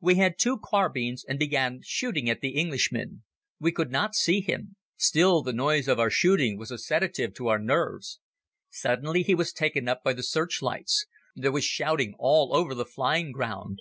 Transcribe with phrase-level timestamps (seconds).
[0.00, 3.22] We had two carbines and began shooting at the Englishman.
[3.60, 4.74] We could not see him.
[4.96, 8.18] Still the noise of our shooting was a sedative to our nerves.
[8.70, 11.06] Suddenly he was taken up by the searchlights.
[11.36, 13.78] There was shouting all over the flying ground.